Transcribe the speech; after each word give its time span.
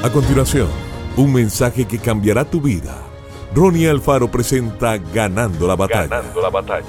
A 0.00 0.12
continuación, 0.12 0.68
un 1.16 1.32
mensaje 1.32 1.84
que 1.84 1.98
cambiará 1.98 2.48
tu 2.48 2.60
vida. 2.60 3.02
Ronnie 3.52 3.88
Alfaro 3.88 4.30
presenta 4.30 4.96
Ganando 4.96 5.66
la 5.66 5.74
batalla. 5.74 6.06
Ganando 6.06 6.40
la 6.40 6.50
batalla. 6.50 6.86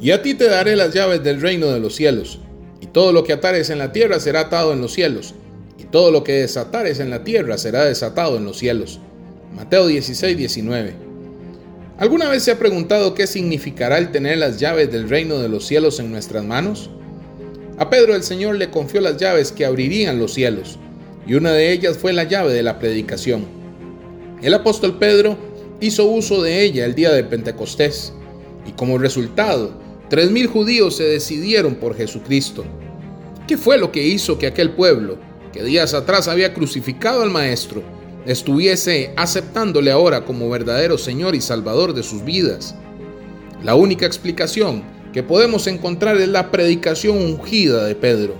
Y 0.00 0.10
a 0.10 0.20
ti 0.22 0.34
te 0.34 0.48
daré 0.48 0.74
las 0.74 0.92
llaves 0.92 1.22
del 1.22 1.40
reino 1.40 1.66
de 1.66 1.78
los 1.78 1.94
cielos. 1.94 2.40
Y 2.80 2.86
todo 2.86 3.12
lo 3.12 3.22
que 3.22 3.32
atares 3.32 3.70
en 3.70 3.78
la 3.78 3.92
tierra 3.92 4.18
será 4.18 4.40
atado 4.40 4.72
en 4.72 4.80
los 4.80 4.92
cielos. 4.92 5.36
Y 5.78 5.84
todo 5.84 6.10
lo 6.10 6.24
que 6.24 6.32
desatares 6.32 6.98
en 6.98 7.08
la 7.08 7.22
tierra 7.22 7.58
será 7.58 7.84
desatado 7.84 8.38
en 8.38 8.44
los 8.44 8.58
cielos. 8.58 8.98
Mateo 9.54 9.86
16, 9.86 10.36
19. 10.36 10.94
¿Alguna 11.98 12.28
vez 12.28 12.42
se 12.42 12.50
ha 12.50 12.58
preguntado 12.58 13.14
qué 13.14 13.28
significará 13.28 13.98
el 13.98 14.10
tener 14.10 14.38
las 14.38 14.58
llaves 14.58 14.90
del 14.90 15.08
reino 15.08 15.38
de 15.38 15.48
los 15.48 15.64
cielos 15.64 16.00
en 16.00 16.10
nuestras 16.10 16.44
manos? 16.44 16.90
A 17.78 17.90
Pedro 17.90 18.16
el 18.16 18.24
Señor 18.24 18.56
le 18.56 18.70
confió 18.70 19.00
las 19.00 19.18
llaves 19.18 19.52
que 19.52 19.64
abrirían 19.64 20.18
los 20.18 20.34
cielos, 20.34 20.80
y 21.28 21.34
una 21.34 21.52
de 21.52 21.70
ellas 21.70 21.96
fue 21.96 22.12
la 22.12 22.24
llave 22.24 22.52
de 22.52 22.64
la 22.64 22.80
predicación. 22.80 23.46
El 24.42 24.52
apóstol 24.54 24.98
Pedro 24.98 25.38
hizo 25.78 26.06
uso 26.06 26.42
de 26.42 26.62
ella 26.62 26.84
el 26.84 26.96
día 26.96 27.12
de 27.12 27.22
Pentecostés, 27.22 28.12
y 28.66 28.72
como 28.72 28.98
resultado, 28.98 29.70
tres 30.10 30.32
mil 30.32 30.48
judíos 30.48 30.96
se 30.96 31.04
decidieron 31.04 31.76
por 31.76 31.96
Jesucristo. 31.96 32.64
¿Qué 33.46 33.56
fue 33.56 33.78
lo 33.78 33.92
que 33.92 34.04
hizo 34.04 34.40
que 34.40 34.48
aquel 34.48 34.72
pueblo, 34.72 35.16
que 35.52 35.62
días 35.62 35.94
atrás 35.94 36.26
había 36.26 36.54
crucificado 36.54 37.22
al 37.22 37.30
Maestro, 37.30 37.84
estuviese 38.26 39.12
aceptándole 39.16 39.92
ahora 39.92 40.24
como 40.24 40.50
verdadero 40.50 40.98
Señor 40.98 41.36
y 41.36 41.40
Salvador 41.40 41.94
de 41.94 42.02
sus 42.02 42.24
vidas? 42.24 42.74
La 43.62 43.76
única 43.76 44.04
explicación 44.04 44.82
que 45.12 45.22
podemos 45.22 45.66
encontrar 45.66 46.16
es 46.16 46.28
la 46.28 46.50
predicación 46.50 47.18
ungida 47.18 47.84
de 47.84 47.94
Pedro. 47.94 48.34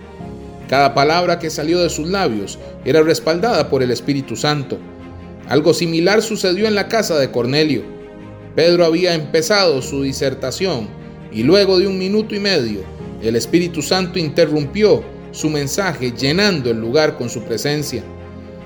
Cada 0.68 0.94
palabra 0.94 1.38
que 1.38 1.50
salió 1.50 1.80
de 1.80 1.88
sus 1.88 2.08
labios 2.08 2.58
era 2.84 3.02
respaldada 3.02 3.70
por 3.70 3.83
el 3.83 3.91
Espíritu 3.91 4.36
Santo. 4.36 4.78
Algo 5.48 5.72
similar 5.72 6.20
sucedió 6.20 6.69
en 6.69 6.74
la 6.74 6.89
casa 6.89 7.19
de 7.19 7.30
Cornelio. 7.30 7.83
Pedro 8.55 8.84
había 8.84 9.14
empezado 9.14 9.80
su 9.80 10.02
disertación 10.02 10.89
y 11.33 11.42
luego 11.42 11.78
de 11.78 11.86
un 11.86 11.98
minuto 11.98 12.34
y 12.34 12.41
medio 12.41 12.98
el 13.22 13.34
Espíritu 13.34 13.83
Santo 13.83 14.19
interrumpió 14.19 15.02
su 15.33 15.50
mensaje 15.50 16.12
llenando 16.12 16.70
el 16.70 16.78
lugar 16.78 17.16
con 17.16 17.28
su 17.28 17.42
presencia, 17.42 18.02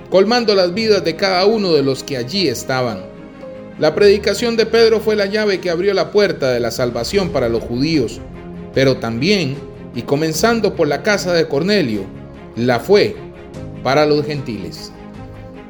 colmando 0.09 0.53
las 0.53 0.73
vidas 0.73 1.03
de 1.03 1.15
cada 1.15 1.45
uno 1.45 1.73
de 1.73 1.81
los 1.81 2.03
que 2.03 2.17
allí 2.17 2.47
estaban. 2.47 3.12
La 3.79 3.95
predicación 3.95 4.55
de 4.55 4.67
Pedro 4.67 4.99
fue 4.99 5.15
la 5.15 5.25
llave 5.25 5.59
que 5.59 5.71
abrió 5.71 5.93
la 5.95 6.11
puerta 6.11 6.51
de 6.51 6.59
la 6.59 6.69
salvación 6.69 7.29
para 7.29 7.49
los 7.49 7.63
judíos, 7.63 8.21
pero 8.73 8.97
también, 8.97 9.55
y 9.95 10.03
comenzando 10.03 10.75
por 10.75 10.87
la 10.87 11.01
casa 11.01 11.33
de 11.33 11.47
Cornelio, 11.47 12.03
la 12.55 12.79
fue 12.79 13.15
para 13.81 14.05
los 14.05 14.25
gentiles. 14.25 14.91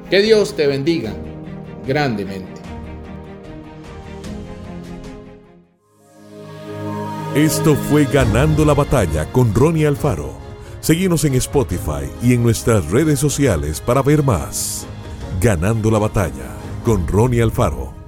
Que 0.09 0.21
Dios 0.21 0.55
te 0.55 0.67
bendiga 0.67 1.13
grandemente. 1.87 2.61
Esto 7.35 7.75
fue 7.75 8.05
Ganando 8.05 8.65
la 8.65 8.73
Batalla 8.73 9.25
con 9.31 9.55
Ronnie 9.55 9.87
Alfaro. 9.87 10.33
Seguimos 10.81 11.23
en 11.23 11.35
Spotify 11.35 12.11
y 12.21 12.33
en 12.33 12.43
nuestras 12.43 12.91
redes 12.91 13.17
sociales 13.17 13.79
para 13.79 14.01
ver 14.01 14.21
más. 14.23 14.85
Ganando 15.41 15.89
la 15.89 15.99
Batalla 15.99 16.62
con 16.83 17.07
Ronnie 17.07 17.41
Alfaro. 17.41 18.02